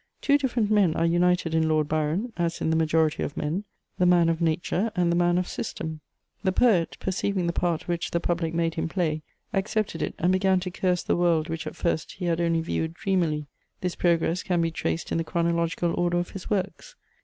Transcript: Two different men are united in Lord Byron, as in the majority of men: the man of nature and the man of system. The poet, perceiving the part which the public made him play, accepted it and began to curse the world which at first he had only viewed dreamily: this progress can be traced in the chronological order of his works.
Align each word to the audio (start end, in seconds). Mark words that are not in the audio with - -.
Two 0.19 0.39
different 0.39 0.71
men 0.71 0.95
are 0.95 1.05
united 1.05 1.53
in 1.53 1.69
Lord 1.69 1.87
Byron, 1.87 2.33
as 2.35 2.59
in 2.59 2.71
the 2.71 2.75
majority 2.75 3.21
of 3.21 3.37
men: 3.37 3.65
the 3.99 4.07
man 4.07 4.29
of 4.29 4.41
nature 4.41 4.91
and 4.95 5.11
the 5.11 5.15
man 5.15 5.37
of 5.37 5.47
system. 5.47 6.01
The 6.43 6.51
poet, 6.51 6.97
perceiving 6.99 7.45
the 7.45 7.53
part 7.53 7.87
which 7.87 8.09
the 8.09 8.19
public 8.19 8.51
made 8.55 8.73
him 8.73 8.89
play, 8.89 9.21
accepted 9.53 10.01
it 10.01 10.15
and 10.17 10.31
began 10.31 10.59
to 10.61 10.71
curse 10.71 11.03
the 11.03 11.15
world 11.15 11.49
which 11.49 11.67
at 11.67 11.75
first 11.75 12.13
he 12.13 12.25
had 12.25 12.41
only 12.41 12.61
viewed 12.61 12.95
dreamily: 12.95 13.45
this 13.81 13.93
progress 13.95 14.41
can 14.41 14.59
be 14.59 14.71
traced 14.71 15.11
in 15.11 15.19
the 15.19 15.23
chronological 15.23 15.93
order 15.93 16.17
of 16.17 16.31
his 16.31 16.49
works. 16.49 16.95